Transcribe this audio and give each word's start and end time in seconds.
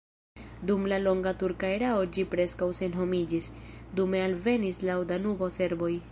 Dum 0.69 0.85
la 0.91 0.97
longa 1.01 1.33
turka 1.41 1.67
erao 1.73 2.07
ĝi 2.15 2.25
preskaŭ 2.31 2.69
senhomiĝis, 2.79 3.49
dume 3.99 4.23
alvenis 4.29 4.81
laŭ 4.91 4.97
Danubo 5.13 5.51
serboj. 5.59 5.95